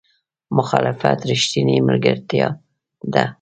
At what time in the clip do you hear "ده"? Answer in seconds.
3.13-3.23